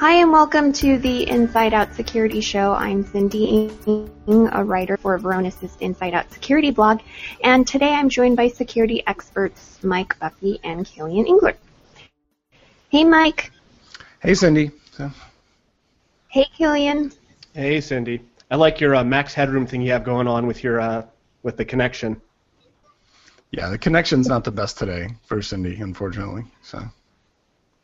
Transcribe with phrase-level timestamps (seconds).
[0.00, 2.72] Hi, and welcome to the Inside Out Security Show.
[2.72, 7.00] I'm Cindy Ng, a writer for Varonis' Inside Out Security blog,
[7.44, 11.56] and today I'm joined by security experts Mike Buckbee and Killian Englert.
[12.88, 13.52] Hey, Mike.
[14.22, 14.70] Hey, Cindy.
[16.28, 17.12] Hey, Killian.
[17.52, 18.22] Hey, Cindy.
[18.50, 21.04] I like your uh, max headroom thing you have going on with your uh,
[21.42, 22.22] with the connection.
[23.50, 26.44] Yeah, the connection's not the best today for Cindy, unfortunately.
[26.62, 26.88] So.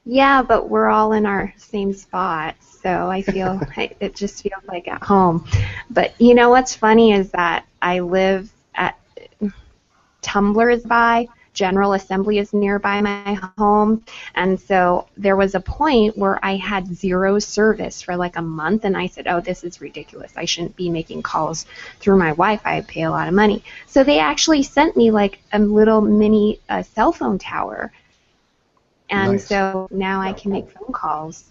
[0.09, 4.87] Yeah, but we're all in our same spot, so I feel it just feels like
[4.87, 5.45] at home.
[5.91, 8.97] But you know what's funny is that I live at
[10.23, 14.05] Tumblr is by, General Assembly is nearby my home,
[14.37, 18.84] and so there was a point where I had zero service for like a month,
[18.84, 20.34] and I said, "Oh, this is ridiculous.
[20.36, 21.66] I shouldn't be making calls
[21.98, 22.77] through my Wi-Fi.
[22.77, 26.61] I pay a lot of money." So they actually sent me like a little mini
[26.69, 27.91] uh, cell phone tower
[29.10, 29.46] and nice.
[29.46, 31.44] so now I can make phone calls.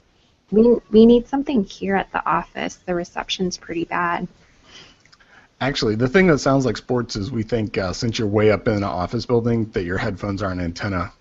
[0.51, 2.75] We we need something here at the office.
[2.85, 4.27] The reception's pretty bad.
[5.61, 8.67] Actually, the thing that sounds like sports is we think uh, since you're way up
[8.67, 11.11] in an office building that your headphones are an antenna,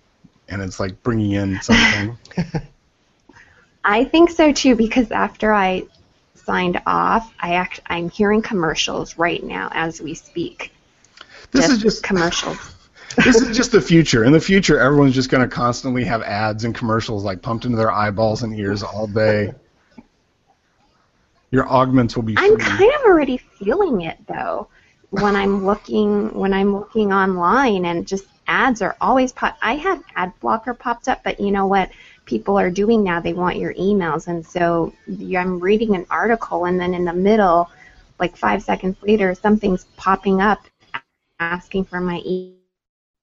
[0.49, 2.17] and it's like bringing in something.
[3.83, 5.83] I think so too because after I
[6.35, 10.71] signed off, I act I'm hearing commercials right now as we speak.
[11.51, 12.74] This just is just commercials
[13.23, 14.23] this is just the future.
[14.23, 17.77] In the future, everyone's just going to constantly have ads and commercials like pumped into
[17.77, 19.53] their eyeballs and ears all day.
[21.51, 22.35] Your augments will be.
[22.37, 24.67] I'm kind of already feeling it though.
[25.11, 29.57] When I'm looking, when I'm looking online, and just ads are always pop.
[29.61, 31.91] I have ad blocker popped up, but you know what?
[32.25, 33.19] People are doing now.
[33.21, 37.69] They want your emails, and so I'm reading an article, and then in the middle,
[38.19, 40.67] like five seconds later, something's popping up
[41.39, 42.64] asking for my email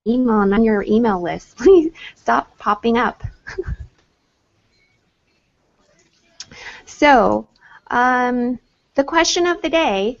[0.07, 1.57] email and on your email list.
[1.57, 3.23] Please stop popping up.
[6.85, 7.47] so,
[7.87, 8.59] um,
[8.95, 10.19] the question of the day,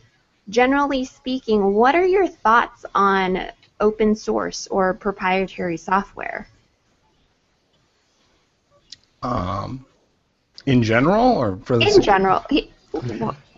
[0.49, 3.47] generally speaking, what are your thoughts on
[3.79, 6.47] open source or proprietary software?
[9.21, 9.85] Um,
[10.65, 12.45] in general, or for the in general.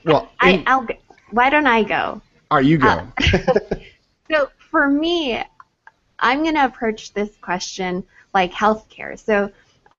[0.04, 0.88] Well, I, will
[1.32, 2.22] Why don't I go?
[2.52, 2.88] Are you go?
[2.88, 3.08] Uh,
[4.30, 5.42] so for me,
[6.20, 8.04] I'm going to approach this question
[8.34, 9.18] like healthcare.
[9.20, 9.52] So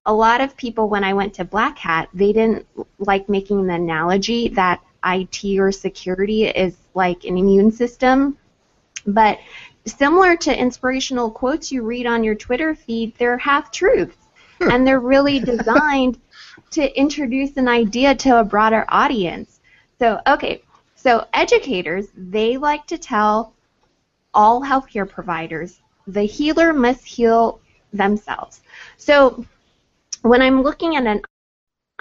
[0.04, 2.66] a lot of people, when I went to Black Hat, they didn't
[2.98, 8.36] like making the analogy that IT or security is like an immune system.
[9.06, 9.38] But
[9.84, 14.16] similar to inspirational quotes you read on your Twitter feed, they're half truths.
[14.60, 14.70] Hmm.
[14.70, 16.18] and they're really designed
[16.70, 19.60] to introduce an idea to a broader audience.
[19.98, 20.62] So, okay,
[20.94, 23.52] so educators, they like to tell
[24.34, 27.60] all healthcare providers the healer must heal
[27.92, 28.60] themselves.
[28.96, 29.44] So
[30.22, 31.22] when I'm looking at an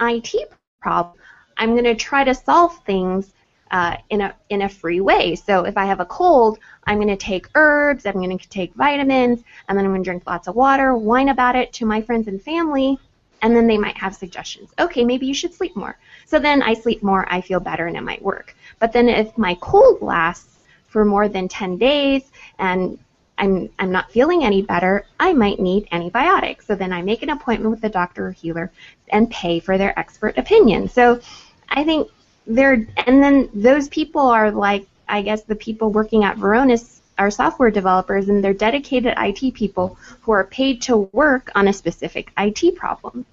[0.00, 0.50] IT
[0.80, 1.16] problem,
[1.56, 3.32] I'm going to try to solve things
[3.70, 5.34] uh, in a in a free way.
[5.34, 8.74] So if I have a cold, I'm going to take herbs, I'm going to take
[8.74, 12.00] vitamins, and then I'm going to drink lots of water, whine about it to my
[12.00, 12.98] friends and family,
[13.42, 14.70] and then they might have suggestions.
[14.78, 15.98] Okay, maybe you should sleep more.
[16.26, 18.54] So then I sleep more, I feel better, and it might work.
[18.78, 22.98] But then if my cold lasts for more than 10 days and
[23.38, 26.66] I'm, I'm not feeling any better, I might need antibiotics.
[26.66, 28.70] So then I make an appointment with the doctor or healer
[29.08, 30.88] and pay for their expert opinion.
[30.88, 31.20] So
[31.68, 32.08] I think
[32.46, 37.30] they're, and then those people are like, I guess the people working at Varonis are
[37.30, 42.32] software developers and they're dedicated IT people who are paid to work on a specific
[42.38, 43.24] IT problem.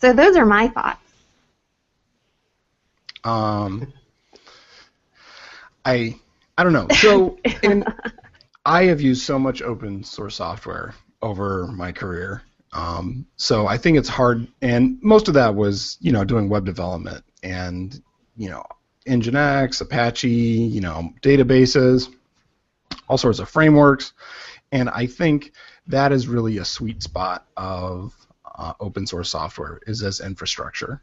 [0.00, 1.00] So those are my thoughts.
[3.24, 3.92] Um,
[5.84, 6.14] I
[6.56, 6.86] I don't know.
[7.00, 7.84] So in
[8.68, 12.42] I have used so much open source software over my career.
[12.74, 16.66] Um, so I think it's hard, and most of that was, you know, doing web
[16.66, 17.98] development and,
[18.36, 18.62] you know,
[19.06, 22.14] Nginx, Apache, you know, databases,
[23.08, 24.12] all sorts of frameworks,
[24.70, 25.52] and I think
[25.86, 28.14] that is really a sweet spot of
[28.54, 31.00] uh, open source software is as infrastructure.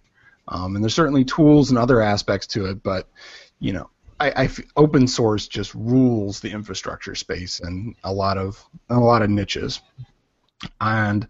[0.49, 3.09] Um, and there's certainly tools and other aspects to it, but
[3.57, 3.89] you know,
[4.19, 9.29] I, open source just rules the infrastructure space and a lot of a lot of
[9.29, 9.81] niches,
[10.79, 11.27] and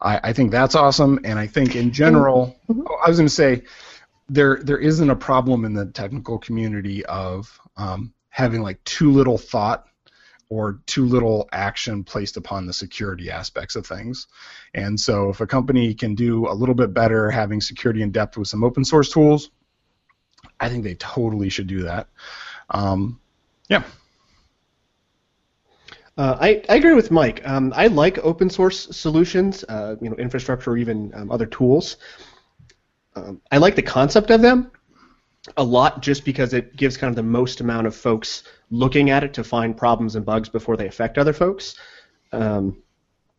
[0.00, 1.20] I, I think that's awesome.
[1.24, 2.82] And I think in general, mm-hmm.
[3.04, 3.62] I was going to say
[4.28, 9.38] there there isn't a problem in the technical community of um, having like too little
[9.38, 9.86] thought
[10.48, 14.26] or too little action placed upon the security aspects of things.
[14.74, 18.36] And so if a company can do a little bit better having security in depth
[18.36, 19.50] with some open source tools,
[20.62, 22.06] I think they totally should do that.
[22.70, 23.20] Um,
[23.68, 23.82] yeah.
[26.16, 27.40] Uh, I, I agree with Mike.
[27.44, 31.96] Um, I like open source solutions, uh, you know, infrastructure or even um, other tools.
[33.16, 34.70] um, I like the concept of them
[35.56, 39.24] a lot just because it gives kind of the most amount of folks looking at
[39.24, 41.74] it to find problems and bugs before they affect other folks.
[42.32, 42.81] Um,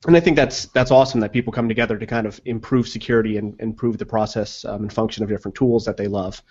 [0.05, 3.37] and I think that's that's awesome that people come together to kind of improve security
[3.37, 6.41] and improve the process um, and function of different tools that they love.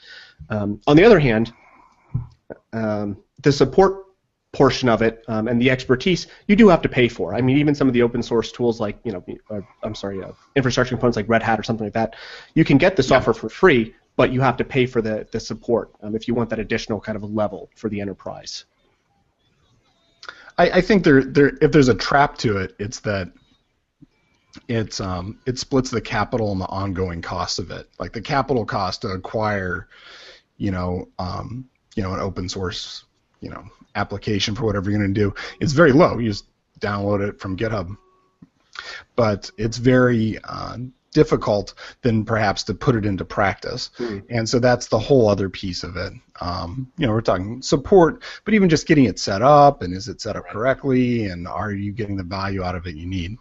[0.48, 1.52] Um, on the other hand,
[2.72, 4.06] um, the support
[4.52, 7.34] portion of it um, and the expertise you do have to pay for.
[7.34, 10.22] I mean, even some of the open source tools like you know, uh, I'm sorry,
[10.22, 12.16] uh, infrastructure components like Red Hat or something like that,
[12.54, 13.40] you can get the software yeah.
[13.40, 16.50] for free, but you have to pay for the the support um, if you want
[16.50, 18.64] that additional kind of level for the enterprise.
[20.58, 23.32] I, I think there there if there's a trap to it, it's that
[24.68, 27.88] it's um, it splits the capital and the ongoing cost of it.
[27.98, 29.88] Like the capital cost to acquire,
[30.56, 33.04] you know, um, you know, an open source,
[33.40, 33.64] you know,
[33.94, 36.18] application for whatever you're going to do is very low.
[36.18, 36.46] You just
[36.80, 37.96] download it from GitHub,
[39.16, 40.78] but it's very uh,
[41.12, 43.90] difficult than perhaps to put it into practice.
[43.98, 44.24] Mm.
[44.30, 46.12] And so that's the whole other piece of it.
[46.40, 50.08] Um, you know, we're talking support, but even just getting it set up and is
[50.08, 53.36] it set up correctly and are you getting the value out of it you need?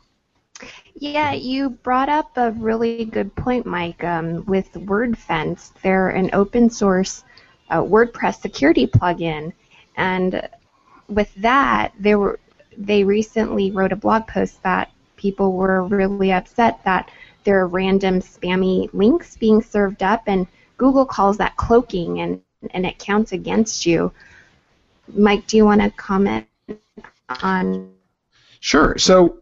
[0.96, 4.04] Yeah, you brought up a really good point, Mike.
[4.04, 7.24] Um, with WordFence, they're an open source
[7.70, 9.54] uh, WordPress security plugin,
[9.96, 10.48] and
[11.08, 12.40] with that, they were
[12.78, 17.12] they recently wrote a blog post that people were really upset that
[17.44, 20.48] there are random spammy links being served up, and
[20.78, 22.42] Google calls that cloaking, and
[22.72, 24.12] and it counts against you.
[25.14, 26.46] Mike, do you want to comment
[27.42, 27.94] on?
[28.60, 28.98] Sure.
[28.98, 29.38] So.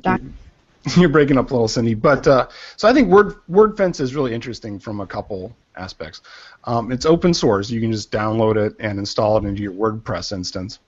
[0.00, 0.20] Doc.
[0.96, 1.94] You're breaking up a little, Cindy.
[1.94, 6.22] But uh, so I think Word WordFence is really interesting from a couple aspects.
[6.64, 7.70] Um, it's open source.
[7.70, 10.78] You can just download it and install it into your WordPress instance.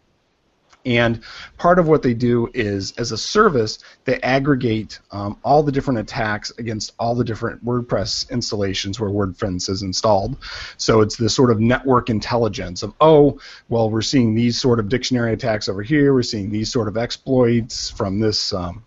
[0.87, 1.21] And
[1.59, 6.01] part of what they do is, as a service, they aggregate um, all the different
[6.01, 10.37] attacks against all the different WordPress installations where WordFence is installed.
[10.77, 14.89] So it's this sort of network intelligence of, oh, well, we're seeing these sort of
[14.89, 16.15] dictionary attacks over here.
[16.15, 18.85] We're seeing these sort of exploits from this um,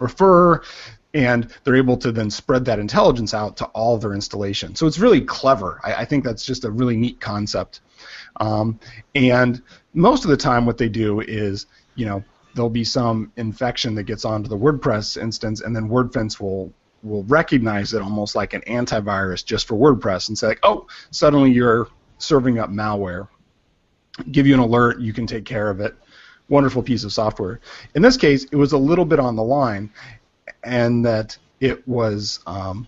[0.00, 0.62] refer,
[1.14, 4.74] and they're able to then spread that intelligence out to all their installation.
[4.74, 5.80] So it's really clever.
[5.84, 7.80] I, I think that's just a really neat concept.
[8.40, 8.78] Um,
[9.14, 9.62] and
[9.94, 12.24] most of the time, what they do is, you know,
[12.54, 16.72] there'll be some infection that gets onto the WordPress instance, and then WordFence will
[17.02, 21.50] will recognize it almost like an antivirus just for WordPress and say, like, oh, suddenly
[21.50, 21.88] you're
[22.18, 23.26] serving up malware.
[24.30, 25.96] Give you an alert, you can take care of it
[26.52, 27.60] wonderful piece of software.
[27.94, 29.90] In this case, it was a little bit on the line,
[30.62, 32.86] and that it was um,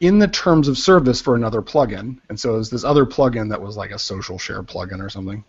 [0.00, 3.50] in the terms of service for another plugin, and so it was this other plugin
[3.50, 5.44] that was like a social share plugin or something.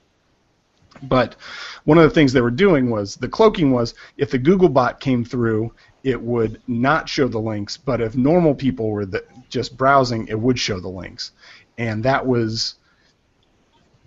[1.04, 1.36] But
[1.84, 5.26] one of the things they were doing was the cloaking was if the Googlebot came
[5.26, 5.74] through,
[6.04, 10.40] it would not show the links, but if normal people were the, just browsing, it
[10.40, 11.32] would show the links,
[11.78, 12.76] and that was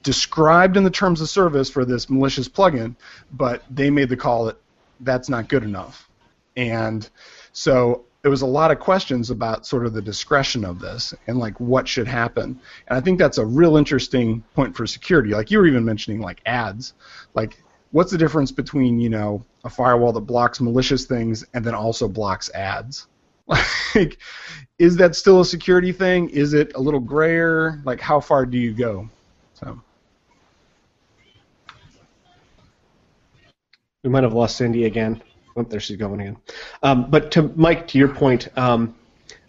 [0.02, 2.94] described in the terms of service for this malicious plugin,
[3.32, 4.56] but they made the call that
[5.00, 6.08] that's not good enough.
[6.56, 7.08] And
[7.52, 11.38] so it was a lot of questions about sort of the discretion of this and
[11.38, 12.60] like what should happen.
[12.88, 15.30] And I think that's a real interesting point for security.
[15.30, 16.94] Like you were even mentioning like ads.
[17.34, 17.62] Like
[17.92, 22.08] what's the difference between, you know, a firewall that blocks malicious things and then also
[22.08, 23.06] blocks ads?
[23.94, 24.18] like
[24.78, 26.28] is that still a security thing?
[26.30, 27.80] Is it a little grayer?
[27.84, 29.08] Like how far do you go?
[34.04, 35.20] We might have lost Cindy again.
[35.56, 36.36] Oh, there she's going again.
[36.84, 38.94] Um, but to Mike, to your point, um,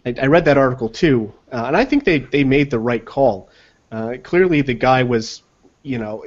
[0.04, 3.04] I, I, read that article too, uh, and I think they, they made the right
[3.04, 3.48] call.
[3.92, 5.44] Uh, clearly, the guy was,
[5.84, 6.24] you know,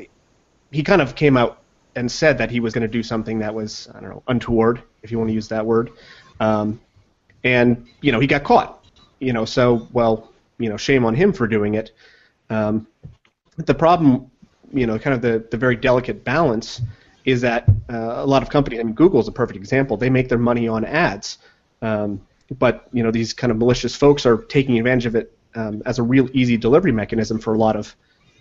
[0.72, 1.64] he kind of came out
[1.96, 4.82] and said that he was going to do something that was, I don't know, untoward,
[5.02, 5.92] if you want to use that word.
[6.40, 6.80] Um,
[7.44, 8.86] and, you know, he got caught.
[9.20, 11.92] You know, so, well, you know, shame on him for doing it.
[12.50, 12.88] Um,
[13.58, 14.32] the problem,
[14.72, 16.82] you know, kind of the, the very delicate balance
[17.26, 19.98] is that uh, a lot of companies, I mean, Google is a perfect example.
[19.98, 21.38] They make their money on ads,
[21.82, 22.22] um,
[22.60, 26.00] but you know these kind of malicious folks are taking advantage of it um, as
[26.00, 27.96] a real easy delivery mechanism for a lot of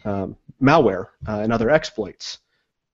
[0.04, 2.38] um, malware uh, and other exploits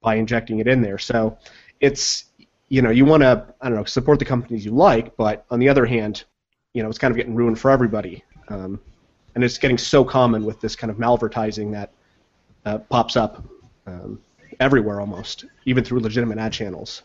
[0.02, 0.98] by injecting it in there.
[0.98, 1.38] So
[1.80, 2.26] it's
[2.68, 5.58] you know you want to I don't know support the companies you like, but on
[5.58, 6.24] the other hand,
[6.74, 8.80] you know it's kind of getting ruined for everybody, um,
[9.34, 11.92] and it's getting so common with this kind of malvertising that
[12.64, 13.42] uh, pops up.
[13.86, 14.20] Um,
[14.60, 17.02] everywhere almost, even through legitimate ad channels.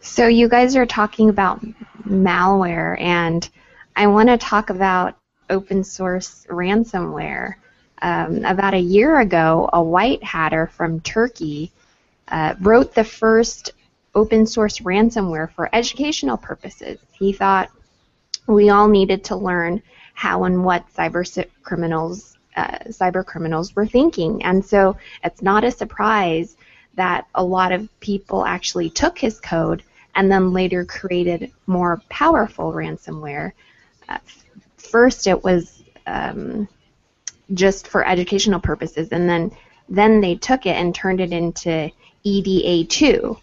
[0.00, 1.64] So you guys are talking about
[2.06, 3.48] malware, and
[3.94, 5.16] I want to talk about
[5.48, 7.54] open source ransomware.
[8.00, 11.70] Um, about a year ago, a white hatter from Turkey
[12.28, 13.72] uh, wrote the first
[14.14, 16.98] open source ransomware for educational purposes.
[17.12, 17.70] He thought
[18.46, 19.82] we all needed to learn
[20.14, 24.42] how and what cyber criminals uh, cyber criminals were thinking.
[24.42, 26.56] And so it's not a surprise
[26.94, 29.82] that a lot of people actually took his code
[30.14, 33.52] and then later created more powerful ransomware.
[34.08, 34.18] Uh,
[34.76, 36.68] first, it was um,
[37.54, 39.50] just for educational purposes, and then
[39.88, 41.90] then they took it and turned it into
[42.24, 43.38] EDA2.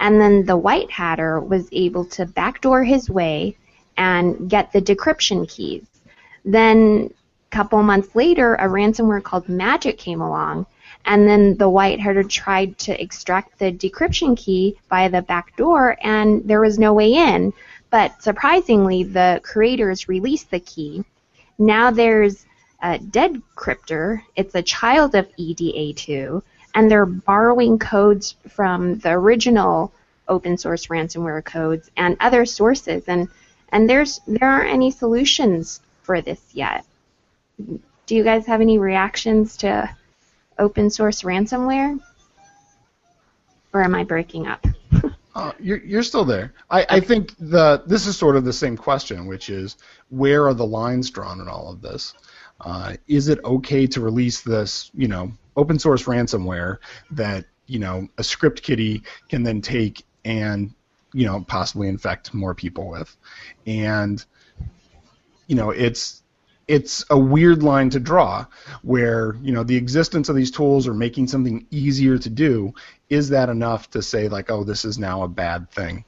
[0.00, 3.56] And then the white hatter was able to backdoor his way
[3.96, 5.86] and get the decryption keys.
[6.44, 7.12] Then
[7.50, 10.66] couple months later, a ransomware called Magic came along,
[11.04, 15.96] and then the white hatter tried to extract the decryption key by the back door,
[16.02, 17.52] and there was no way in.
[17.90, 21.04] But surprisingly, the creators released the key.
[21.58, 22.44] Now there's
[22.82, 24.22] a Dead Cryptor.
[24.34, 26.42] It's a child of EDA2,
[26.74, 29.92] and they're borrowing codes from the original
[30.28, 33.04] open source ransomware codes and other sources.
[33.06, 33.28] And
[33.70, 36.84] and there's there aren't any solutions for this yet.
[37.58, 39.88] Do you guys have any reactions to
[40.58, 42.00] open source ransomware?
[43.72, 44.66] Or am I breaking up?
[45.36, 46.54] Uh, you're, you're still there.
[46.70, 49.76] I, I think the this is sort of the same question, which is
[50.08, 52.14] where are the lines drawn in all of this?
[52.62, 56.78] Uh, is it okay to release this, you know, open source ransomware
[57.10, 60.72] that you know a script kiddie can then take and
[61.12, 63.14] you know possibly infect more people with,
[63.66, 64.24] and
[65.48, 66.22] you know it's
[66.68, 68.44] it's a weird line to draw
[68.82, 72.74] where you know the existence of these tools are making something easier to do
[73.08, 76.04] is that enough to say like oh this is now a bad thing?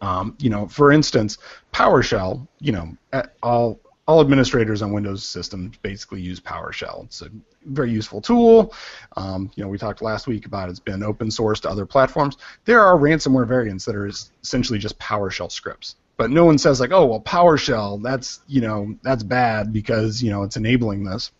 [0.00, 1.38] Um, you know for instance
[1.72, 2.96] PowerShell you know
[3.42, 3.78] all
[4.08, 7.04] all administrators on Windows systems basically use PowerShell.
[7.04, 7.28] It's a
[7.66, 8.74] very useful tool.
[9.16, 12.36] Um, you know we talked last week about it's been open source to other platforms.
[12.64, 16.92] There are ransomware variants that are essentially just PowerShell scripts but no one says like,
[16.92, 21.30] oh well, PowerShell, that's you know that's bad because you know it's enabling this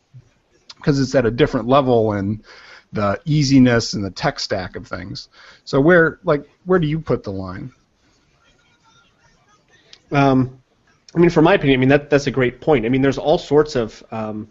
[0.76, 2.42] because it's at a different level and
[2.92, 5.28] the easiness and the tech stack of things.
[5.64, 7.72] So where like where do you put the line?
[10.10, 10.62] Um,
[11.14, 12.84] I mean, for my opinion, I mean that that's a great point.
[12.84, 14.50] I mean, there's all sorts of um,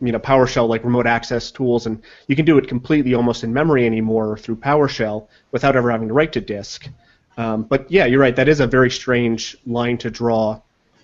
[0.00, 3.52] you know PowerShell like remote access tools, and you can do it completely almost in
[3.52, 6.88] memory anymore through PowerShell without ever having to write to disk.
[7.38, 8.34] Um, but yeah, you're right.
[8.34, 10.60] That is a very strange line to draw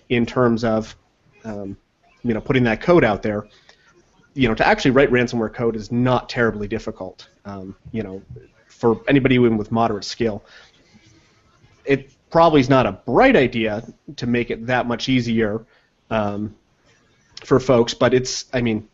[0.09, 0.95] in terms of
[1.45, 1.77] um,
[2.23, 3.47] you know putting that code out there.
[4.33, 7.29] You know, to actually write ransomware code is not terribly difficult.
[7.45, 8.21] Um, you know,
[8.67, 10.43] for anybody even with moderate skill,
[11.85, 13.81] it probably is not a bright idea
[14.17, 15.65] to make it that much easier
[16.09, 16.53] um,
[17.45, 17.93] for folks.
[17.93, 18.89] But it's, I mean,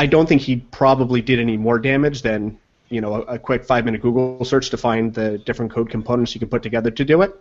[0.00, 2.58] I don't think he probably did any more damage than
[2.90, 6.34] you know a, a quick five minute Google search to find the different code components
[6.34, 7.40] you can put together to do it.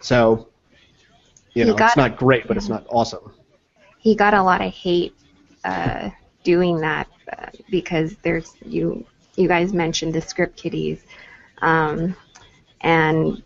[0.00, 0.48] So,
[1.54, 3.32] you know, it's not great, but it's not awesome.
[3.98, 5.14] He got a lot of hate
[5.64, 6.10] uh,
[6.44, 9.04] doing that uh, because there's you
[9.36, 11.02] you guys mentioned the script kiddies,
[11.60, 12.14] um,
[12.80, 13.42] and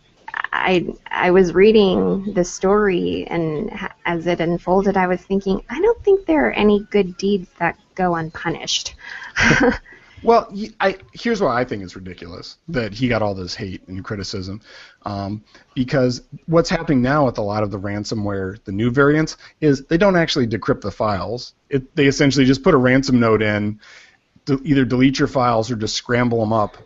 [0.52, 3.70] I I was reading the story and
[4.04, 7.78] as it unfolded, I was thinking I don't think there are any good deeds that
[7.94, 8.94] go unpunished.
[10.22, 14.04] Well, I, here's why I think it's ridiculous that he got all this hate and
[14.04, 14.60] criticism,
[15.02, 15.42] um,
[15.74, 19.98] because what's happening now with a lot of the ransomware, the new variants, is they
[19.98, 21.54] don't actually decrypt the files.
[21.68, 23.80] It, they essentially just put a ransom note in,
[24.46, 26.76] to either delete your files or just scramble them up.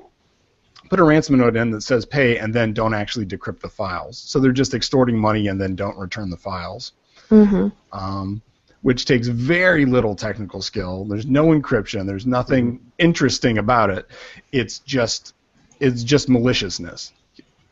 [0.88, 4.18] Put a ransom note in that says pay, and then don't actually decrypt the files.
[4.18, 6.92] So they're just extorting money and then don't return the files.
[7.28, 7.68] Mm-hmm.
[7.92, 8.42] Um,
[8.86, 11.04] which takes very little technical skill.
[11.06, 12.06] There's no encryption.
[12.06, 12.88] There's nothing mm-hmm.
[12.98, 14.06] interesting about it.
[14.52, 15.34] It's just
[15.80, 17.12] it's just maliciousness.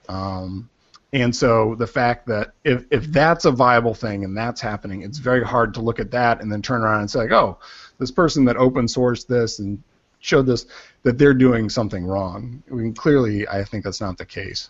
[0.08, 0.68] Um,
[1.12, 5.18] and so the fact that if, if that's a viable thing and that's happening, it's
[5.18, 7.60] very hard to look at that and then turn around and say, like, oh,
[7.98, 9.80] this person that open sourced this and
[10.18, 10.66] showed this,
[11.04, 12.60] that they're doing something wrong.
[12.68, 14.68] I mean, clearly, I think that's not the case.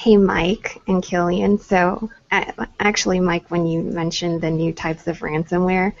[0.00, 1.58] Hey, Mike and Killian.
[1.58, 5.92] So, actually, Mike, when you mentioned the new types of ransomware,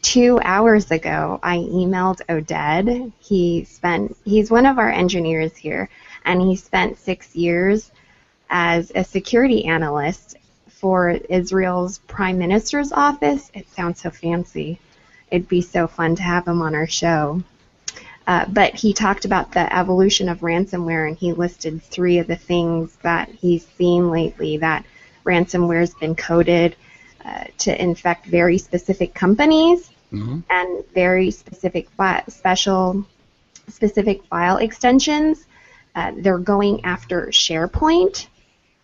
[0.00, 3.10] two hours ago, I emailed Oded.
[3.18, 5.88] He spent, he's one of our engineers here,
[6.24, 7.90] and he spent six years
[8.48, 10.36] as a security analyst
[10.68, 13.50] for Israel's prime minister's office.
[13.54, 14.78] It sounds so fancy.
[15.32, 17.42] It'd be so fun to have him on our show.
[18.28, 22.36] Uh, but he talked about the evolution of ransomware and he listed three of the
[22.36, 24.84] things that he's seen lately that
[25.24, 26.76] ransomware has been coded
[27.24, 30.40] uh, to infect very specific companies mm-hmm.
[30.50, 33.02] and very specific fi- special
[33.66, 35.46] specific file extensions.
[35.94, 38.26] Uh, they're going after SharePoint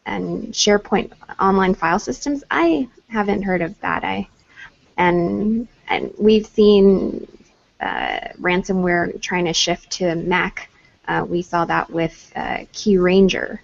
[0.07, 2.45] and SharePoint online file systems.
[2.51, 4.05] I haven't heard of that.
[4.05, 4.27] I
[4.97, 7.27] and and we've seen
[7.81, 10.71] ransomware trying to shift to Mac.
[11.07, 13.59] Uh, we saw that with uh, KeRanger.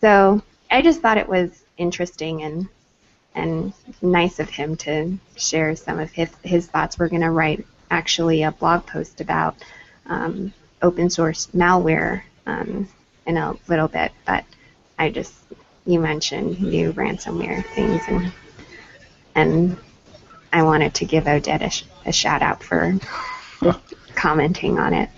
[0.00, 2.68] So I just thought it was interesting and
[3.34, 6.98] and nice of him to share some of his his thoughts.
[6.98, 9.54] We're going to write actually a blog post about
[10.06, 12.88] um, open source malware um,
[13.26, 14.44] in a little bit, but
[14.98, 15.34] I just
[15.86, 18.32] you mentioned new ransomware things and
[19.34, 19.76] and
[20.52, 22.94] I wanted to give Oded a, sh- a shout out for
[24.14, 25.08] commenting on it.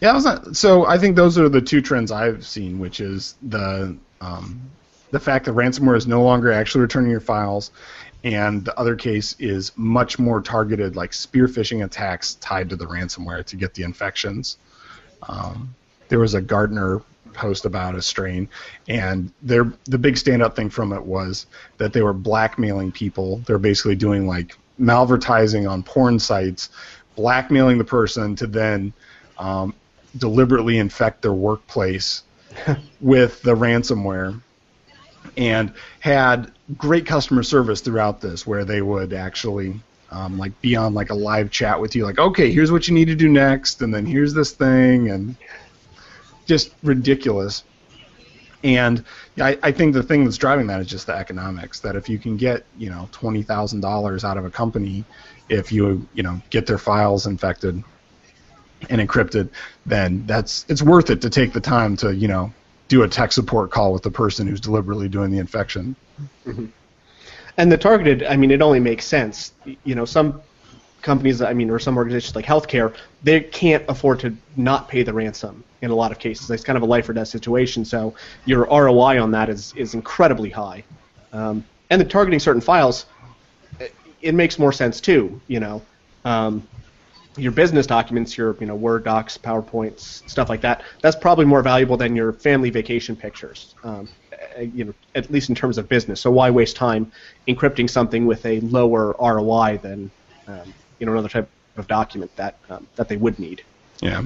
[0.00, 3.36] Yeah, I not, so I think those are the two trends I've seen, which is
[3.42, 4.60] the um,
[5.12, 7.70] the fact that ransomware is no longer actually returning your files,
[8.24, 12.86] and the other case is much more targeted, like spear phishing attacks tied to the
[12.86, 14.58] ransomware to get the infections.
[15.28, 15.74] Um,
[16.08, 17.00] there was a Gardner
[17.32, 18.48] post about a strain,
[18.88, 21.46] and their the big standout thing from it was
[21.78, 23.38] that they were blackmailing people.
[23.46, 26.70] They're basically doing like malvertising on porn sites,
[27.16, 28.92] blackmailing the person to then
[29.38, 29.74] um,
[30.16, 32.22] deliberately infect their workplace
[33.00, 34.40] with the ransomware
[35.36, 40.92] and had great customer service throughout this where they would actually um, like be on
[40.92, 43.80] like a live chat with you like okay here's what you need to do next
[43.80, 45.36] and then here's this thing and
[46.44, 47.64] just ridiculous
[48.64, 49.04] and
[49.38, 52.18] I, I think the thing that's driving that is just the economics that if you
[52.18, 55.04] can get you know twenty thousand dollars out of a company
[55.48, 57.82] if you you know get their files infected
[58.90, 59.48] and encrypted
[59.86, 62.52] then that's it's worth it to take the time to you know
[62.92, 65.96] do a tech support call with the person who's deliberately doing the infection.
[66.44, 66.66] Mm-hmm.
[67.56, 69.52] And the targeted, I mean, it only makes sense.
[69.84, 70.42] You know, some
[71.02, 75.12] companies, I mean, or some organizations like healthcare, they can't afford to not pay the
[75.12, 76.50] ransom in a lot of cases.
[76.50, 77.84] It's kind of a life or death situation.
[77.84, 80.84] So your ROI on that is is incredibly high.
[81.32, 83.06] Um, and the targeting certain files,
[84.22, 85.40] it makes more sense too.
[85.48, 85.82] You know,
[86.24, 86.66] um,
[87.36, 90.82] your business documents, your you know Word docs, PowerPoints, stuff like that.
[91.00, 93.74] That's probably more valuable than your family vacation pictures.
[93.82, 94.08] Um,
[94.56, 96.20] eh, you know, at least in terms of business.
[96.20, 97.10] So why waste time
[97.48, 100.10] encrypting something with a lower ROI than
[100.46, 100.72] um,
[101.02, 103.64] you know another type of document that um, that they would need?
[104.00, 104.22] Yeah.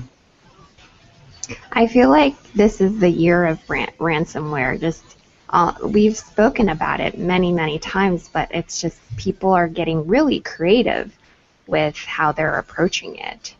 [1.72, 4.78] I feel like this is the year of ran- ransomware.
[4.78, 5.02] Just
[5.48, 10.40] uh, we've spoken about it many, many times, but it's just people are getting really
[10.40, 11.16] creative
[11.66, 13.54] with how they're approaching it.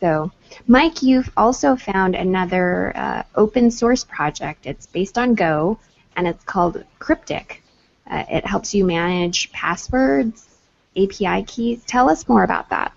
[0.00, 0.30] So,
[0.66, 4.66] Mike, you've also found another uh, open source project.
[4.66, 5.78] It's based on Go,
[6.16, 7.62] and it's called Cryptic.
[8.10, 10.46] Uh, it helps you manage passwords,
[10.96, 11.84] API keys.
[11.84, 12.92] Tell us more about that.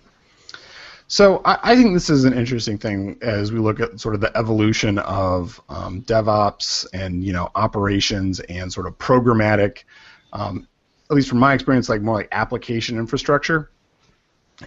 [1.08, 4.22] So I, I, think this is an interesting thing as we look at sort of
[4.22, 9.86] the evolution of um, DevOps and you know operations and sort of programmatic,
[10.34, 10.68] um,
[11.10, 13.72] at least from my experience, like more like application infrastructure.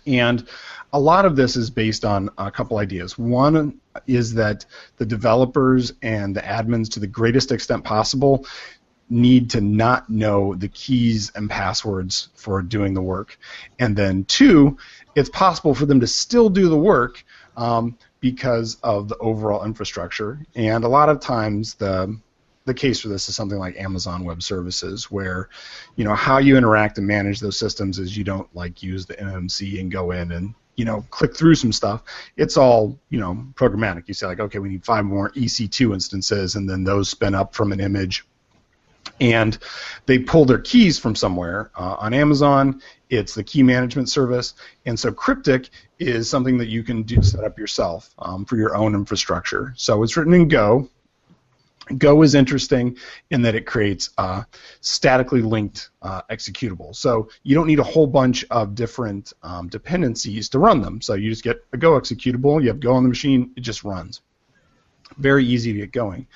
[0.04, 0.48] And
[0.92, 3.16] a lot of this is based on a couple ideas.
[3.16, 4.66] One is that
[4.96, 8.46] the developers and the admins, to the greatest extent possible,
[9.12, 13.38] need to not know the keys and passwords for doing the work.
[13.78, 14.78] And then two,
[15.14, 17.22] it's possible for them to still do the work
[17.56, 20.40] um, because of the overall infrastructure.
[20.54, 22.18] And a lot of times the
[22.64, 25.48] the case for this is something like Amazon Web Services, where
[25.96, 29.14] you know how you interact and manage those systems is you don't like use the
[29.14, 32.02] MMC and go in and you know click through some stuff.
[32.36, 34.04] It's all you know programmatic.
[34.06, 37.54] You say like, okay, we need five more EC2 instances, and then those spin up
[37.54, 38.24] from an image.
[39.20, 39.56] And
[40.06, 41.70] they pull their keys from somewhere.
[41.76, 44.54] Uh, on Amazon, it's the key management service,
[44.86, 48.74] and so Cryptic is something that you can do set up yourself um, for your
[48.74, 49.74] own infrastructure.
[49.76, 50.88] So it's written in Go,
[51.98, 52.96] Go is interesting
[53.30, 54.44] in that it creates uh,
[54.80, 56.94] statically linked uh, executable.
[56.94, 61.00] So you don't need a whole bunch of different um, dependencies to run them.
[61.00, 63.84] So you just get a Go executable, you have Go on the machine, it just
[63.84, 64.22] runs.
[65.18, 66.26] Very easy to get going.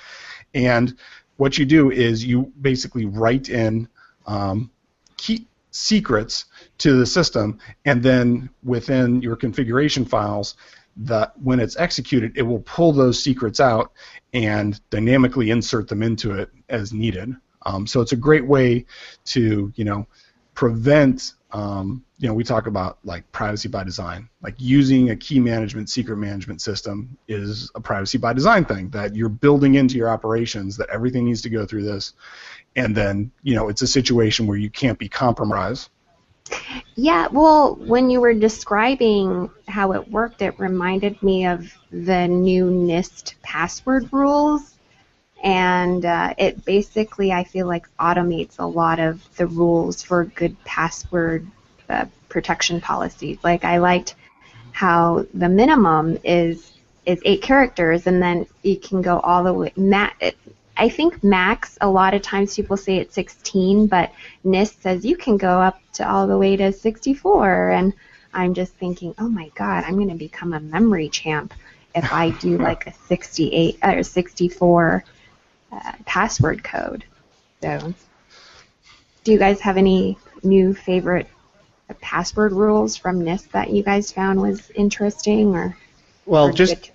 [0.53, 0.97] And
[1.37, 3.87] what you do is you basically write in
[4.25, 4.69] um,
[5.15, 6.45] key secrets
[6.79, 10.55] to the system, and then within your configuration files,
[10.97, 13.91] that when it's executed, it will pull those secrets out
[14.33, 17.35] and dynamically insert them into it as needed.
[17.65, 18.85] Um, so it's a great way
[19.25, 20.07] to, you know,
[20.55, 24.27] prevent, um, you know, we talk about like privacy by design.
[24.41, 29.15] Like using a key management, secret management system is a privacy by design thing that
[29.15, 32.13] you're building into your operations that everything needs to go through this.
[32.75, 35.89] And then, you know, it's a situation where you can't be compromised
[36.95, 42.65] yeah, well, when you were describing how it worked, it reminded me of the new
[42.65, 44.75] NIST password rules.
[45.43, 50.55] and uh, it basically I feel like automates a lot of the rules for good
[50.63, 51.45] password
[51.89, 53.37] uh, protection policies.
[53.43, 54.15] Like I liked
[54.71, 56.71] how the minimum is
[57.05, 59.73] is eight characters, and then you can go all the way.
[59.77, 60.11] Ma-
[60.75, 61.77] I think max.
[61.81, 64.11] A lot of times people say it's 16, but
[64.45, 67.93] NIST says you can go up to all the way to 64, and
[68.33, 71.53] I'm just thinking, oh my God, I'm going to become a memory champ
[71.95, 75.03] if I do like a 68 or 64
[75.71, 77.03] uh, password code.
[77.61, 77.93] So,
[79.23, 81.27] do you guys have any new favorite
[81.95, 85.77] password rules from NIST that you guys found was interesting or?
[86.25, 86.91] Well, or just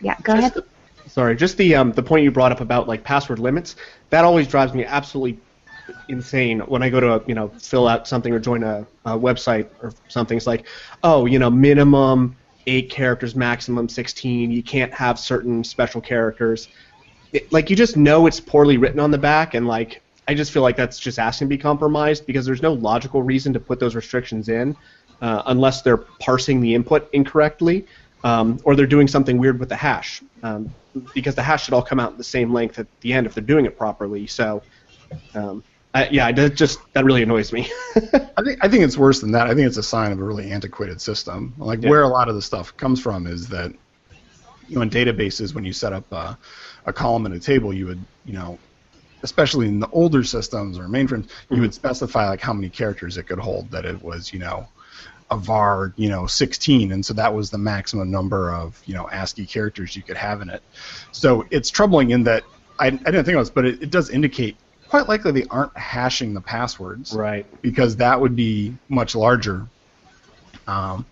[0.00, 0.54] yeah, go just ahead.
[0.54, 0.64] The,
[1.10, 3.76] sorry, just the um, the point you brought up about like password limits.
[4.10, 5.38] That always drives me absolutely
[6.08, 9.68] insane when I go to you know fill out something or join a, a website
[9.82, 10.36] or something.
[10.36, 10.66] It's like,
[11.02, 14.50] oh, you know, minimum eight characters, maximum 16.
[14.50, 16.68] You can't have certain special characters.
[17.32, 20.50] It, like you just know it's poorly written on the back, and like I just
[20.50, 23.78] feel like that's just asking to be compromised because there's no logical reason to put
[23.78, 24.74] those restrictions in
[25.20, 27.86] uh, unless they're parsing the input incorrectly
[28.24, 30.74] um, or they're doing something weird with the hash um,
[31.14, 33.44] because the hash should all come out the same length at the end if they're
[33.44, 34.26] doing it properly.
[34.26, 34.62] So,
[35.34, 35.62] um,
[35.94, 37.70] I, yeah, that just that really annoys me.
[37.96, 39.46] I think I think it's worse than that.
[39.48, 41.52] I think it's a sign of a really antiquated system.
[41.58, 41.90] Like Yeah.
[41.90, 43.72] where a lot of the stuff comes from is that
[44.66, 46.38] you know in databases when you set up a,
[46.86, 48.58] a column in a table, you would you know
[49.22, 53.24] especially in the older systems or mainframes, you would specify like how many characters it
[53.24, 53.70] could hold.
[53.70, 54.68] That it was you know
[55.30, 59.08] a var you know 16, and so that was the maximum number of you know
[59.10, 60.62] ASCII characters you could have in it.
[61.12, 62.44] So it's troubling in that
[62.78, 64.56] I, I didn't think of this, but it, it does indicate
[64.92, 67.46] quite likely they aren't hashing the passwords right.
[67.62, 69.66] because that would be much larger.
[70.66, 71.06] Um,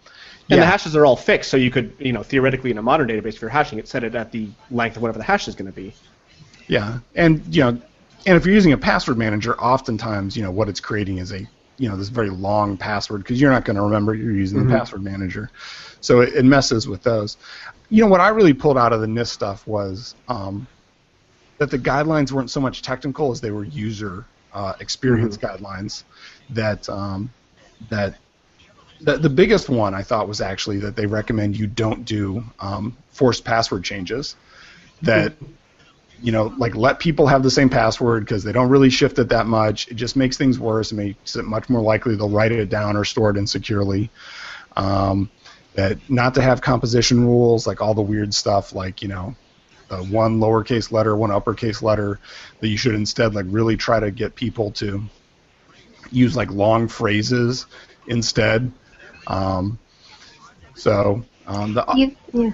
[0.50, 2.82] And yeah, the hashes are all fixed, so you could, you know, theoretically in a
[2.82, 5.48] modern database, if you're hashing it, set it at the length of whatever the hash
[5.48, 5.94] is going to be.
[6.66, 7.80] yeah, and you know,
[8.26, 11.46] and if you're using a password manager, oftentimes you know what it's creating is a
[11.78, 14.68] you know this very long password because you're not going to remember you're using Mhm.
[14.68, 15.50] the password manager,
[16.00, 17.36] so it, it messes with those.
[17.88, 20.66] You know what I really pulled out of the NIST stuff was um,
[21.58, 26.04] that the guidelines weren't so much technical as they were user uh, experience guidelines.
[26.50, 27.30] That um,
[27.88, 28.18] that
[29.00, 32.96] the, the biggest one I thought was actually that they recommend you don't do um,
[33.08, 34.36] forced password changes.
[35.02, 35.34] That
[36.22, 39.28] you know, like let people have the same password because they don't really shift it
[39.30, 39.88] that much.
[39.88, 40.92] It just makes things worse.
[40.92, 44.10] It makes it much more likely they'll write it down or store it insecurely.
[44.76, 45.30] Um,
[45.74, 49.34] that not to have composition rules, like all the weird stuff, like you know,
[49.90, 52.18] uh, one lowercase letter, one uppercase letter.
[52.60, 55.02] That you should instead like really try to get people to
[56.10, 57.66] use like long phrases
[58.06, 58.72] instead.
[59.26, 59.78] Um,
[60.74, 62.50] so um, the, You, yeah.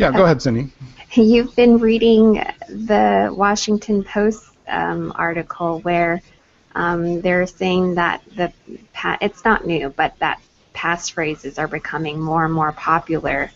[0.00, 0.72] Yeah, go ahead, Cindy.
[1.12, 6.22] You've been reading the Washington Post um, article where
[6.74, 8.50] um, they're saying that the
[8.94, 10.40] pa- it's not new, but that
[10.74, 13.50] passphrases are becoming more and more popular.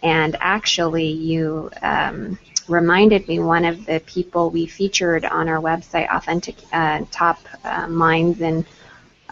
[0.00, 6.08] And actually, you um, reminded me one of the people we featured on our website,
[6.08, 8.64] authentic uh, top uh, minds in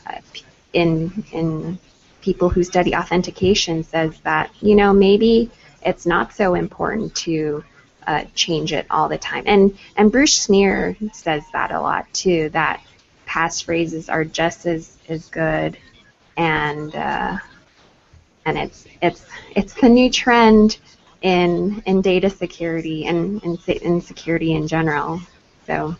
[0.04, 0.18] uh,
[0.72, 1.78] in in
[2.22, 5.48] people who study authentication says that you know maybe
[5.86, 7.64] it's not so important to
[8.06, 9.44] uh, change it all the time.
[9.46, 12.50] And and Bruce Schneier says that a lot too.
[12.50, 12.82] That
[13.26, 15.78] passphrases are just as as good,
[16.36, 17.38] and uh,
[18.44, 20.78] and it's it's it's the new trend
[21.22, 25.20] in in data security and in, in security in general.
[25.66, 25.96] So.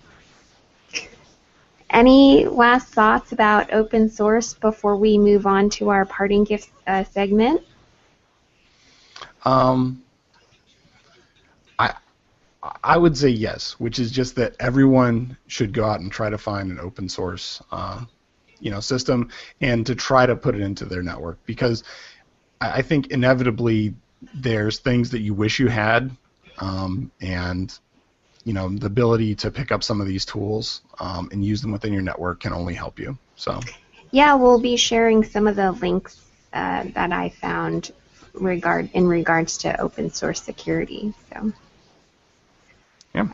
[1.89, 7.05] Any last thoughts about open source before we move on to our parting gift uh,
[7.05, 7.63] segment?
[9.47, 10.03] Um,
[11.79, 11.95] I
[12.83, 16.37] I would say yes, which is just that everyone should go out and try to
[16.37, 18.05] find an open source, uh,
[18.59, 19.31] you know, system
[19.61, 21.85] and to try to put it into their network because
[22.61, 23.95] I think inevitably
[24.35, 26.11] there's things that you wish you had,
[26.59, 27.79] um, and
[28.45, 31.71] you know the ability to pick up some of these tools um, and use them
[31.71, 33.17] within your network can only help you.
[33.37, 33.61] So
[34.11, 36.21] Yeah, we'll be sharing some of the links
[36.53, 37.93] uh, that I found
[38.37, 41.13] regard in regards to open source security.
[41.33, 41.53] So.
[43.15, 43.29] Yeah.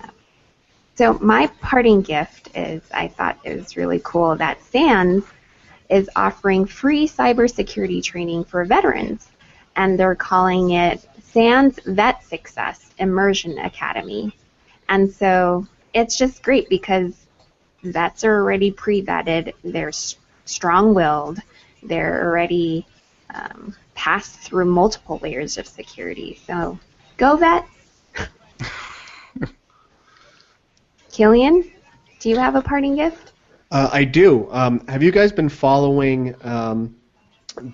[0.94, 5.24] So my parting gift is I thought it was really cool that SANS
[5.88, 9.28] is offering free cybersecurity training for veterans,
[9.76, 14.36] and they're calling it SANS Vet Success Immersion Academy.
[14.88, 17.26] And so it's just great because
[17.82, 21.40] vets are already pre-vetted, they're s- strong-willed,
[21.82, 22.86] they're already
[23.34, 26.40] um, passed through multiple layers of security.
[26.46, 26.78] So
[27.16, 27.66] go vet.
[31.12, 31.70] Killian,
[32.20, 33.32] do you have a parting gift?
[33.70, 34.48] Uh, I do.
[34.50, 36.94] Um, have you guys been following um,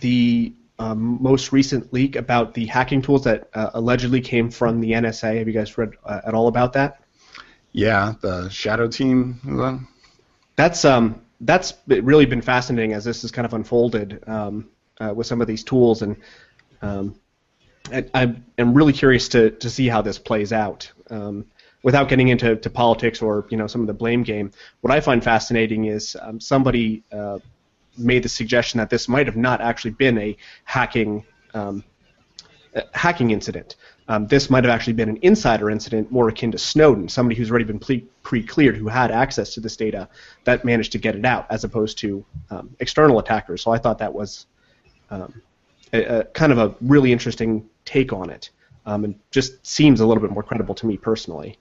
[0.01, 4.93] the um, most recent leak about the hacking tools that uh, allegedly came from the
[4.93, 5.39] NSA?
[5.39, 7.03] Have you guys read uh, at all about that?
[7.73, 9.85] Yeah, the Shadow Team.
[10.57, 14.69] That's um, that's really been fascinating as this has kind of unfolded um,
[15.01, 16.17] uh, with some of these tools, and
[16.83, 17.15] um,
[17.93, 20.91] I, am really curious to, to see how this plays out.
[21.11, 21.47] Um,
[21.83, 25.01] without getting into to politics or you know some of the blame game, what I
[25.01, 27.39] find fascinating is um, somebody uh,
[27.97, 31.85] made the suggestion that this might have not actually been a hacking um,
[32.75, 33.77] a hacking incident.
[34.09, 37.51] Um, this might have actually been an insider incident, more akin to Snowden, somebody who's
[37.51, 37.79] already been
[38.23, 40.09] pre-cleared, who had access to this data,
[40.45, 43.63] that managed to get it out, as opposed to um, external attackers.
[43.63, 44.47] So I thought that was
[45.11, 45.43] um,
[45.93, 48.51] a, a kind of a really interesting take on it,
[48.87, 51.59] um, and just seems a little bit more credible to me personally.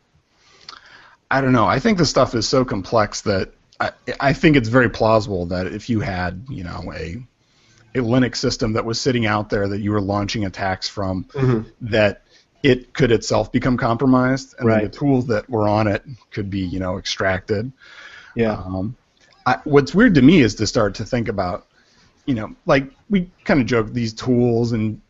[1.30, 1.66] I don't know.
[1.66, 5.68] I think the stuff is so complex that I, I think it's very plausible that
[5.68, 7.22] if you had, you know, a
[7.96, 11.70] a Linux system that was sitting out there that you were launching attacks from, mm-hmm.
[11.82, 12.22] that
[12.64, 14.92] it could itself become compromised, and right.
[14.92, 17.72] the tools that were on it could be, you know, extracted.
[18.36, 18.54] Yeah.
[18.54, 18.96] Um,
[19.46, 21.66] I, what's weird to me is to start to think about,
[22.28, 25.02] you know, like we kind of joke these tools and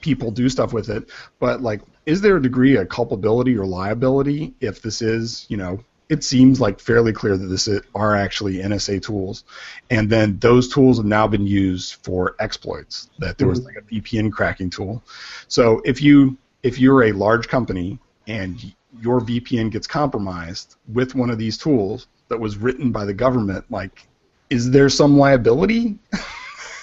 [0.00, 4.54] people do stuff with it, but like, is there a degree of culpability or liability
[4.60, 9.02] if this is, you know, it seems like fairly clear that this are actually NSA
[9.02, 9.44] tools,
[9.90, 13.10] and then those tools have now been used for exploits.
[13.18, 13.66] That there was mm-hmm.
[13.66, 15.02] like a VPN cracking tool.
[15.48, 21.28] So if you if you're a large company and your VPN gets compromised with one
[21.28, 24.08] of these tools that was written by the government, like,
[24.50, 25.98] is there some liability?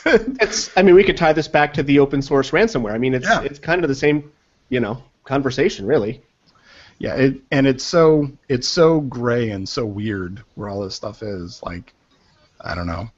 [0.05, 0.75] it's.
[0.77, 2.93] I mean, we could tie this back to the open source ransomware.
[2.93, 3.41] I mean, it's yeah.
[3.41, 4.31] it's kind of the same,
[4.69, 6.21] you know, conversation, really.
[6.99, 11.23] Yeah, it, and it's so it's so gray and so weird where all this stuff
[11.23, 11.61] is.
[11.63, 11.93] Like,
[12.61, 13.09] I don't know.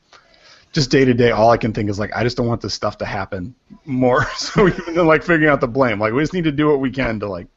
[0.74, 2.74] Just day to day, all I can think is like, I just don't want this
[2.74, 3.56] stuff to happen
[3.86, 4.26] more.
[4.38, 6.80] so even than like figuring out the blame, like we just need to do what
[6.80, 7.48] we can to like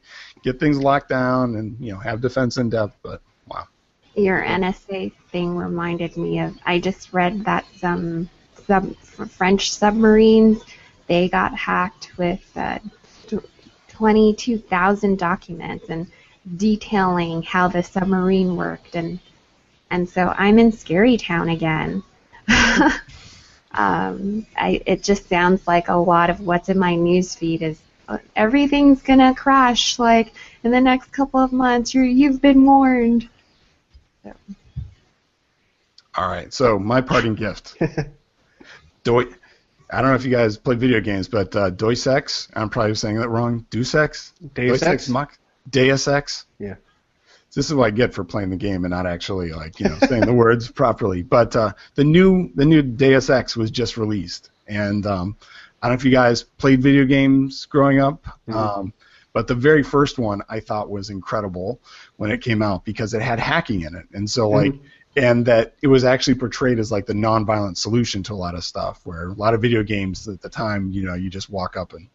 [0.43, 2.97] get things locked down and you know have defense in depth.
[3.01, 3.21] But.
[4.15, 6.57] Your NSA thing reminded me of.
[6.65, 8.29] I just read that some
[8.67, 10.63] sub, French submarines
[11.07, 12.79] they got hacked with uh,
[13.89, 16.07] 22,000 documents and
[16.55, 19.19] detailing how the submarine worked and
[19.91, 22.01] and so I'm in Scary Town again.
[23.73, 28.17] um, I, it just sounds like a lot of what's in my newsfeed is uh,
[28.37, 31.93] everything's gonna crash like in the next couple of months.
[31.93, 33.27] you you've been warned.
[34.23, 34.35] So.
[36.15, 37.77] All right, so my parting gift.
[39.03, 39.19] Do
[39.91, 42.95] I don't know if you guys play video games, but uh, Deus Ex, I'm probably
[42.95, 43.65] saying that wrong.
[43.69, 44.33] Deus Ex?
[44.53, 44.81] Deus?
[44.83, 45.11] Ex
[45.69, 46.45] Deus Ex?
[46.59, 46.75] Yeah.
[47.53, 49.97] This is what I get for playing the game and not actually like you know
[50.07, 51.21] saying the words properly.
[51.21, 55.35] But uh, the new the new Deus Ex was just released, and um,
[55.81, 58.23] I don't know if you guys played video games growing up.
[58.47, 58.53] Mm-hmm.
[58.53, 58.93] Um,
[59.33, 61.79] but the very first one I thought was incredible
[62.17, 65.45] when it came out because it had hacking in it, and so like mm-hmm and
[65.45, 69.01] that it was actually portrayed as like the non-violent solution to a lot of stuff
[69.03, 71.93] where a lot of video games at the time you know you just walk up
[71.93, 72.07] and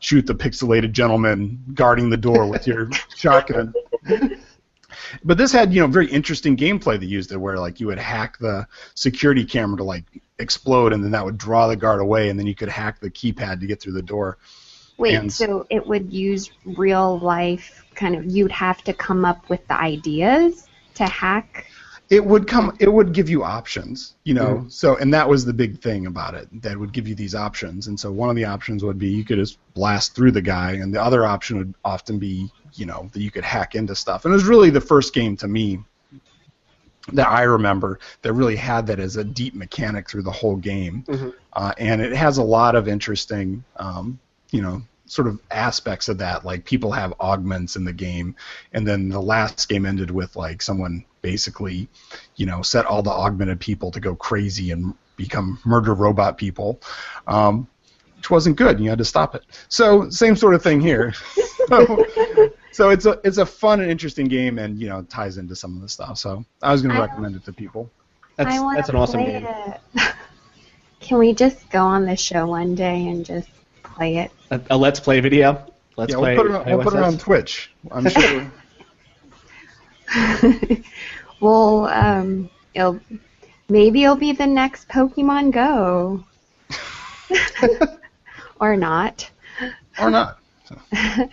[0.00, 3.72] shoot the pixelated gentleman guarding the door with your shotgun.
[5.22, 7.98] But this had you know very interesting gameplay that used it where like you would
[7.98, 10.04] hack the security camera to like
[10.38, 13.10] explode and then that would draw the guard away and then you could hack the
[13.10, 14.38] keypad to get through the door
[15.00, 19.48] wait and so it would use real life kind of you'd have to come up
[19.48, 21.66] with the ideas to hack?
[22.08, 24.58] It would come it would give you options you know?
[24.58, 24.72] Mm.
[24.72, 27.86] So and that was the big thing about it that would give you these options.
[27.86, 30.72] And so one of the options would be you could just blast through the guy
[30.72, 34.24] and the other option would often be you know that you could hack into stuff.
[34.24, 35.80] And it was really the first game to me
[37.12, 41.04] that I remember that really had that as a deep mechanic through the whole game.
[41.08, 41.30] Mm-hmm.
[41.52, 44.18] uh, and it has a lot of interesting um,
[44.50, 46.44] you know sort of aspects of that.
[46.44, 48.36] Like people have augments in the game,
[48.72, 51.88] and then the last game ended with like someone basically,
[52.36, 56.80] you know, set all the augmented people to go crazy and become murder robot people.
[57.26, 57.68] Um,
[58.16, 58.78] which wasn't good.
[58.78, 59.44] You had to stop it.
[59.70, 61.14] So same sort of thing here.
[61.68, 62.06] so,
[62.70, 65.74] so it's a it's a fun and interesting game, and you know ties into some
[65.74, 66.18] of the stuff.
[66.18, 67.90] So I was going to recommend it to people.
[68.36, 69.46] That's that's an awesome game.
[69.46, 69.80] It.
[71.00, 73.48] Can we just go on the show one day and just
[74.00, 74.30] play it?
[74.50, 75.62] A, a let's play video.
[75.98, 76.34] Let's yeah, play.
[76.34, 77.70] We'll put it on, we'll put it on Twitch.
[77.90, 78.52] I'm sure.
[81.40, 82.98] well, um, it'll
[83.68, 86.24] maybe it'll be the next Pokemon Go,
[88.60, 89.30] or not.
[90.00, 90.38] Or not.
[90.64, 91.28] So.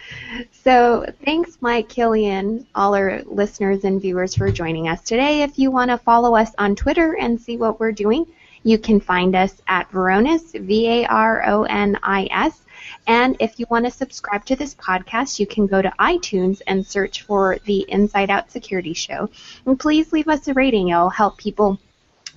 [0.51, 5.43] so thanks, Mike Killian, all our listeners and viewers for joining us today.
[5.43, 8.25] If you want to follow us on Twitter and see what we're doing,
[8.63, 12.61] you can find us at Varonis, V-A-R-O-N-I-S.
[13.05, 16.85] And if you want to subscribe to this podcast, you can go to iTunes and
[16.85, 19.29] search for the Inside Out Security Show.
[19.65, 20.89] And please leave us a rating.
[20.89, 21.79] It'll help people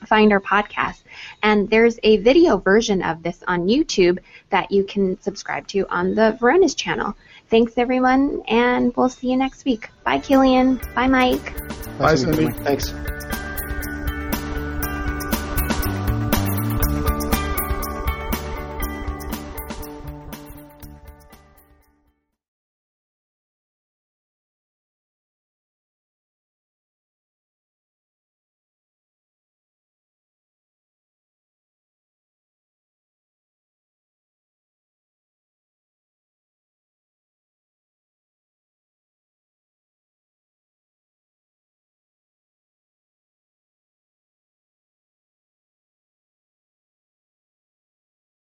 [0.07, 1.03] find our podcast.
[1.43, 4.19] And there's a video version of this on YouTube
[4.51, 7.17] that you can subscribe to on the Varonis channel.
[7.49, 9.89] Thanks, everyone, and we'll see you next week.
[10.05, 10.81] Bye, Kilian.
[10.95, 11.53] Bye, Mike.
[11.99, 12.51] Bye, Cindy.
[12.63, 12.95] Thanks.